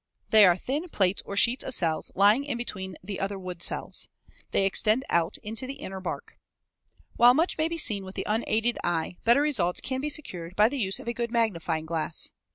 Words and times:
They 0.31 0.47
are 0.47 0.57
thin 0.57 0.89
plates 0.89 1.21
or 1.27 1.37
sheets 1.37 1.63
of 1.63 1.75
cells 1.75 2.11
lying 2.15 2.43
in 2.43 2.57
between 2.57 2.95
the 3.03 3.19
other 3.19 3.37
wood 3.37 3.61
cells. 3.61 4.07
They 4.49 4.65
extend 4.65 5.05
out 5.11 5.37
into 5.43 5.67
the 5.67 5.75
inner 5.75 5.99
bark. 5.99 6.39
While 7.17 7.35
much 7.35 7.59
may 7.59 7.67
be 7.67 7.77
seen 7.77 8.03
with 8.03 8.15
the 8.15 8.25
unaided 8.25 8.79
eye, 8.83 9.17
better 9.25 9.41
results 9.43 9.79
can 9.79 10.01
be 10.01 10.09
secured 10.09 10.55
by 10.55 10.69
the 10.69 10.79
use 10.79 10.99
of 10.99 11.07
a 11.07 11.13
good 11.13 11.29
magnifying 11.29 11.85
glass. 11.85 12.31